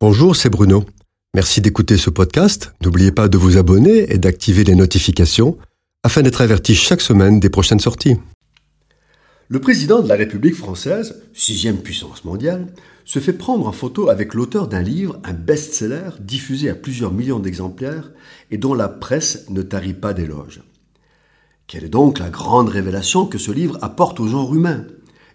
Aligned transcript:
Bonjour, 0.00 0.36
c'est 0.36 0.48
Bruno. 0.48 0.84
Merci 1.34 1.60
d'écouter 1.60 1.96
ce 1.96 2.08
podcast. 2.08 2.72
N'oubliez 2.84 3.10
pas 3.10 3.26
de 3.26 3.36
vous 3.36 3.56
abonner 3.56 4.12
et 4.12 4.18
d'activer 4.18 4.62
les 4.62 4.76
notifications 4.76 5.58
afin 6.04 6.22
d'être 6.22 6.40
averti 6.40 6.76
chaque 6.76 7.00
semaine 7.00 7.40
des 7.40 7.50
prochaines 7.50 7.80
sorties. 7.80 8.14
Le 9.48 9.60
président 9.60 10.00
de 10.00 10.08
la 10.08 10.14
République 10.14 10.54
française, 10.54 11.20
sixième 11.34 11.78
puissance 11.78 12.24
mondiale, 12.24 12.68
se 13.04 13.18
fait 13.18 13.32
prendre 13.32 13.66
en 13.66 13.72
photo 13.72 14.08
avec 14.08 14.34
l'auteur 14.34 14.68
d'un 14.68 14.82
livre, 14.82 15.18
un 15.24 15.32
best-seller 15.32 16.10
diffusé 16.20 16.70
à 16.70 16.76
plusieurs 16.76 17.12
millions 17.12 17.40
d'exemplaires 17.40 18.12
et 18.52 18.56
dont 18.56 18.74
la 18.74 18.88
presse 18.88 19.46
ne 19.50 19.62
tarit 19.62 19.94
pas 19.94 20.12
d'éloges. 20.12 20.62
Quelle 21.66 21.82
est 21.82 21.88
donc 21.88 22.20
la 22.20 22.30
grande 22.30 22.68
révélation 22.68 23.26
que 23.26 23.38
ce 23.38 23.50
livre 23.50 23.76
apporte 23.82 24.20
au 24.20 24.28
genre 24.28 24.54
humain? 24.54 24.84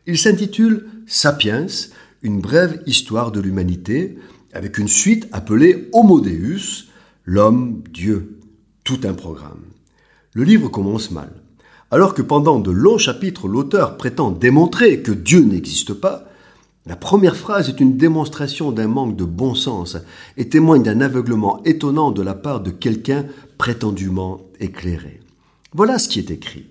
Il 0.08 0.18
s'intitule 0.18 0.88
Sapiens, 1.06 1.68
une 2.22 2.40
brève 2.40 2.82
histoire 2.86 3.34
de 3.34 3.42
l'humanité, 3.42 4.18
avec 4.54 4.78
une 4.78 4.88
suite 4.88 5.28
appelée 5.32 5.90
Homo 5.94 6.20
Deus, 6.22 6.86
l'homme, 7.26 7.84
Dieu, 7.92 8.40
tout 8.84 9.00
un 9.04 9.14
programme. 9.14 9.62
Le 10.34 10.44
livre 10.44 10.70
commence 10.70 11.12
mal. 11.12 11.32
Alors 11.92 12.14
que 12.14 12.22
pendant 12.22 12.60
de 12.60 12.72
longs 12.72 12.98
chapitres, 12.98 13.48
l'auteur 13.48 13.98
prétend 13.98 14.32
démontrer 14.32 15.02
que 15.02 15.12
Dieu 15.12 15.42
n'existe 15.42 15.94
pas, 15.94 16.26
la 16.86 16.96
première 16.96 17.38
phrase 17.38 17.70
est 17.70 17.80
une 17.80 17.98
démonstration 17.98 18.72
d'un 18.72 18.88
manque 18.88 19.16
de 19.16 19.24
bon 19.24 19.56
sens 19.56 19.98
et 20.36 20.50
témoigne 20.50 20.84
d'un 20.84 21.00
aveuglement 21.02 21.64
étonnant 21.64 22.12
de 22.12 22.22
la 22.22 22.34
part 22.34 22.60
de 22.60 22.72
quelqu'un 22.72 23.26
prétendument 23.58 24.42
éclairé. 24.60 25.22
Voilà 25.74 25.98
ce 25.98 26.10
qui 26.10 26.20
est 26.20 26.32
écrit. 26.32 26.66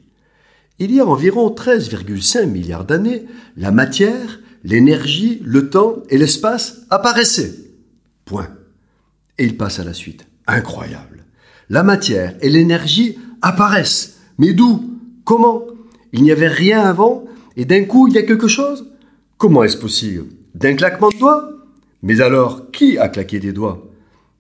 Il 0.78 0.92
y 0.92 1.00
a 1.00 1.06
environ 1.06 1.48
13,5 1.48 2.46
milliards 2.46 2.84
d'années, 2.84 3.24
la 3.56 3.70
matière, 3.70 4.40
l'énergie, 4.64 5.40
le 5.44 5.70
temps 5.70 6.02
et 6.10 6.18
l'espace 6.18 6.82
apparaissaient. 6.90 7.71
Point. 8.24 8.48
Et 9.38 9.44
il 9.44 9.56
passe 9.56 9.78
à 9.78 9.84
la 9.84 9.94
suite. 9.94 10.26
Incroyable. 10.46 11.24
La 11.68 11.82
matière 11.82 12.34
et 12.40 12.50
l'énergie 12.50 13.18
apparaissent. 13.40 14.20
Mais 14.38 14.52
d'où? 14.52 14.98
Comment? 15.24 15.62
Il 16.12 16.22
n'y 16.22 16.32
avait 16.32 16.48
rien 16.48 16.82
avant 16.82 17.24
et 17.56 17.64
d'un 17.64 17.84
coup 17.84 18.08
il 18.08 18.14
y 18.14 18.18
a 18.18 18.22
quelque 18.22 18.48
chose? 18.48 18.92
Comment 19.38 19.62
est-ce 19.62 19.76
possible? 19.76 20.26
D'un 20.54 20.74
claquement 20.74 21.08
de 21.08 21.18
doigts? 21.18 21.48
Mais 22.02 22.20
alors, 22.20 22.70
qui 22.70 22.98
a 22.98 23.08
claqué 23.08 23.40
des 23.40 23.52
doigts? 23.52 23.88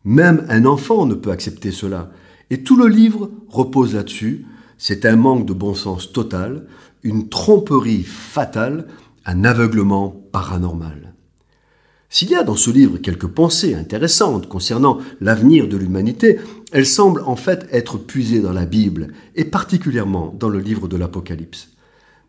Même 0.04 0.44
un 0.48 0.64
enfant 0.64 1.06
ne 1.06 1.14
peut 1.14 1.30
accepter 1.30 1.70
cela. 1.70 2.10
Et 2.50 2.62
tout 2.62 2.76
le 2.76 2.88
livre 2.88 3.30
repose 3.48 3.94
là-dessus. 3.94 4.44
C'est 4.76 5.06
un 5.06 5.16
manque 5.16 5.46
de 5.46 5.52
bon 5.52 5.74
sens 5.74 6.12
total, 6.12 6.66
une 7.02 7.28
tromperie 7.28 8.02
fatale, 8.02 8.88
un 9.24 9.44
aveuglement 9.44 10.10
paranormal. 10.32 11.14
S'il 12.14 12.28
y 12.28 12.34
a 12.34 12.42
dans 12.42 12.56
ce 12.56 12.70
livre 12.70 12.98
quelques 12.98 13.26
pensées 13.26 13.74
intéressantes 13.74 14.46
concernant 14.46 14.98
l'avenir 15.22 15.66
de 15.66 15.78
l'humanité, 15.78 16.38
elles 16.70 16.84
semblent 16.84 17.22
en 17.24 17.36
fait 17.36 17.66
être 17.72 17.96
puisées 17.96 18.40
dans 18.40 18.52
la 18.52 18.66
Bible, 18.66 19.14
et 19.34 19.46
particulièrement 19.46 20.36
dans 20.38 20.50
le 20.50 20.58
livre 20.58 20.88
de 20.88 20.98
l'Apocalypse. 20.98 21.70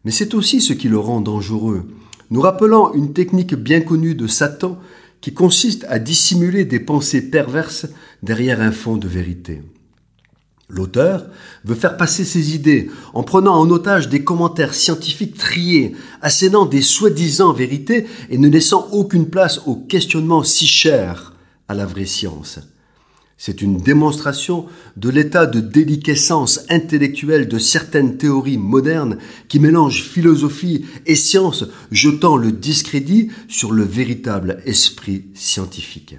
Mais 0.05 0.11
c'est 0.11 0.35
aussi 0.35 0.61
ce 0.61 0.71
qui 0.71 0.87
le 0.87 0.97
rend 0.97 1.19
dangereux, 1.19 1.83
nous 2.31 2.39
rappelant 2.39 2.93
une 2.93 3.11
technique 3.11 3.55
bien 3.55 3.81
connue 3.81 4.15
de 4.15 4.25
Satan 4.25 4.79
qui 5.19 5.33
consiste 5.33 5.85
à 5.89 5.99
dissimuler 5.99 6.63
des 6.63 6.79
pensées 6.79 7.29
perverses 7.29 7.87
derrière 8.23 8.61
un 8.61 8.71
fond 8.71 8.95
de 8.95 9.09
vérité. 9.09 9.63
L'auteur 10.73 11.27
veut 11.65 11.75
faire 11.75 11.97
passer 11.97 12.25
ses 12.25 12.55
idées 12.55 12.89
en 13.13 13.21
prenant 13.21 13.55
en 13.55 13.69
otage 13.69 14.09
des 14.09 14.23
commentaires 14.23 14.73
scientifiques 14.73 15.37
triés, 15.37 15.95
assénant 16.21 16.65
des 16.65 16.81
soi-disant 16.81 17.53
vérités 17.53 18.07
et 18.31 18.39
ne 18.39 18.49
laissant 18.49 18.87
aucune 18.91 19.29
place 19.29 19.61
au 19.67 19.75
questionnement 19.75 20.43
si 20.43 20.65
cher 20.65 21.33
à 21.67 21.75
la 21.75 21.85
vraie 21.85 22.07
science. 22.07 22.59
C'est 23.37 23.61
une 23.61 23.77
démonstration 23.77 24.65
de 24.97 25.09
l'état 25.09 25.45
de 25.45 25.59
déliquescence 25.59 26.61
intellectuelle 26.69 27.47
de 27.47 27.59
certaines 27.59 28.17
théories 28.17 28.57
modernes 28.57 29.17
qui 29.49 29.59
mélangent 29.59 30.03
philosophie 30.03 30.85
et 31.05 31.15
science, 31.15 31.65
jetant 31.91 32.35
le 32.35 32.51
discrédit 32.51 33.29
sur 33.47 33.71
le 33.71 33.83
véritable 33.83 34.61
esprit 34.65 35.25
scientifique. 35.35 36.15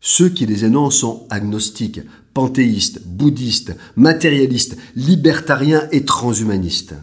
Ceux 0.00 0.30
qui 0.30 0.46
les 0.46 0.64
énoncent 0.64 1.00
sont 1.00 1.26
agnostiques, 1.28 2.00
panthéistes, 2.32 3.02
bouddhistes, 3.04 3.76
matérialistes, 3.96 4.76
libertariens 4.96 5.86
et 5.92 6.04
transhumanistes. 6.04 6.94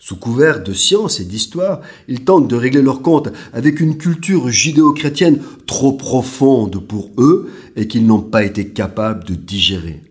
Sous 0.00 0.16
couvert 0.16 0.62
de 0.62 0.72
science 0.72 1.20
et 1.20 1.24
d'histoire, 1.24 1.80
ils 2.06 2.24
tentent 2.24 2.48
de 2.48 2.56
régler 2.56 2.82
leur 2.82 3.02
compte 3.02 3.30
avec 3.52 3.80
une 3.80 3.96
culture 3.96 4.48
judéo-chrétienne 4.48 5.40
trop 5.66 5.92
profonde 5.92 6.78
pour 6.86 7.10
eux 7.18 7.50
et 7.76 7.88
qu'ils 7.88 8.06
n'ont 8.06 8.22
pas 8.22 8.44
été 8.44 8.68
capables 8.68 9.24
de 9.24 9.34
digérer. 9.34 10.02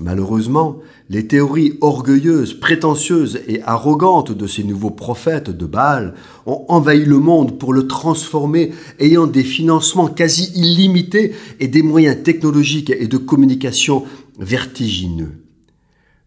Malheureusement, 0.00 0.78
les 1.10 1.26
théories 1.26 1.74
orgueilleuses, 1.82 2.54
prétentieuses 2.54 3.40
et 3.46 3.60
arrogantes 3.62 4.32
de 4.32 4.46
ces 4.46 4.64
nouveaux 4.64 4.90
prophètes 4.90 5.50
de 5.50 5.66
Baal 5.66 6.14
ont 6.46 6.64
envahi 6.68 7.04
le 7.04 7.18
monde 7.18 7.58
pour 7.58 7.74
le 7.74 7.86
transformer, 7.86 8.72
ayant 8.98 9.26
des 9.26 9.44
financements 9.44 10.08
quasi 10.08 10.50
illimités 10.54 11.32
et 11.60 11.68
des 11.68 11.82
moyens 11.82 12.22
technologiques 12.22 12.90
et 12.90 13.06
de 13.06 13.18
communication 13.18 14.04
vertigineux. 14.38 15.32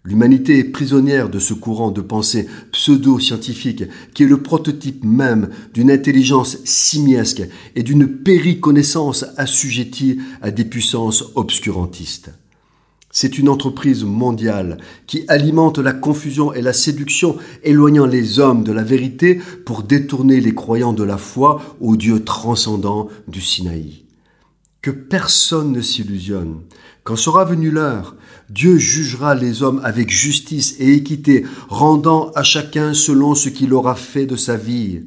L'humanité 0.03 0.59
est 0.59 0.65
prisonnière 0.65 1.29
de 1.29 1.39
ce 1.39 1.55
courant 1.55 1.89
de 1.89 2.01
pensée 2.01 2.47
pseudo-scientifique 2.71 3.85
qui 4.13 4.21
est 4.21 4.27
le 4.27 4.43
prototype 4.43 5.03
même 5.03 5.49
d'une 5.73 5.89
intelligence 5.89 6.59
simiesque 6.65 7.41
et 7.75 7.81
d'une 7.81 8.07
périconnaissance 8.07 9.25
assujettie 9.37 10.19
à 10.43 10.51
des 10.51 10.65
puissances 10.65 11.31
obscurantistes. 11.33 12.29
C'est 13.17 13.37
une 13.37 13.47
entreprise 13.47 14.03
mondiale 14.03 14.75
qui 15.07 15.23
alimente 15.29 15.77
la 15.77 15.93
confusion 15.93 16.51
et 16.51 16.61
la 16.61 16.73
séduction, 16.73 17.37
éloignant 17.63 18.05
les 18.05 18.39
hommes 18.39 18.65
de 18.65 18.73
la 18.73 18.83
vérité 18.83 19.39
pour 19.65 19.83
détourner 19.83 20.41
les 20.41 20.53
croyants 20.53 20.91
de 20.91 21.05
la 21.05 21.17
foi 21.17 21.61
au 21.79 21.95
Dieu 21.95 22.25
transcendant 22.25 23.07
du 23.29 23.39
Sinaï. 23.39 24.03
Que 24.81 24.91
personne 24.91 25.71
ne 25.71 25.79
s'illusionne. 25.79 26.57
Quand 27.05 27.15
sera 27.15 27.45
venue 27.45 27.71
l'heure, 27.71 28.17
Dieu 28.49 28.77
jugera 28.77 29.33
les 29.33 29.63
hommes 29.63 29.79
avec 29.85 30.11
justice 30.11 30.75
et 30.79 30.91
équité, 30.91 31.45
rendant 31.69 32.31
à 32.35 32.43
chacun 32.43 32.93
selon 32.93 33.33
ce 33.33 33.47
qu'il 33.47 33.73
aura 33.73 33.95
fait 33.95 34.25
de 34.25 34.35
sa 34.35 34.57
vie. 34.57 35.03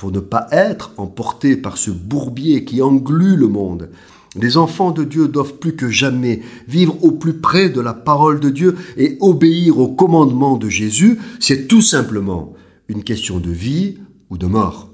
Pour 0.00 0.12
ne 0.12 0.20
pas 0.20 0.46
être 0.50 0.94
emporté 0.96 1.58
par 1.58 1.76
ce 1.76 1.90
bourbier 1.90 2.64
qui 2.64 2.80
englue 2.80 3.36
le 3.36 3.48
monde, 3.48 3.90
les 4.34 4.56
enfants 4.56 4.92
de 4.92 5.04
Dieu 5.04 5.28
doivent 5.28 5.58
plus 5.58 5.76
que 5.76 5.90
jamais 5.90 6.40
vivre 6.66 7.04
au 7.04 7.10
plus 7.10 7.34
près 7.34 7.68
de 7.68 7.82
la 7.82 7.92
parole 7.92 8.40
de 8.40 8.48
Dieu 8.48 8.78
et 8.96 9.18
obéir 9.20 9.78
au 9.78 9.88
commandement 9.88 10.56
de 10.56 10.70
Jésus. 10.70 11.18
C'est 11.38 11.68
tout 11.68 11.82
simplement 11.82 12.54
une 12.88 13.04
question 13.04 13.40
de 13.40 13.50
vie 13.50 13.98
ou 14.30 14.38
de 14.38 14.46
mort. 14.46 14.88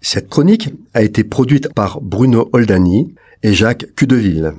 Cette 0.00 0.28
chronique 0.28 0.70
a 0.92 1.04
été 1.04 1.22
produite 1.22 1.72
par 1.72 2.00
Bruno 2.00 2.50
Oldani 2.52 3.14
et 3.44 3.54
Jacques 3.54 3.94
Cudeville. 3.94 4.52